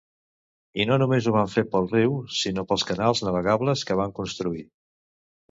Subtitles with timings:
[0.83, 4.67] I no només ho van fer pel riu, sinó pels canals navegables que van construir.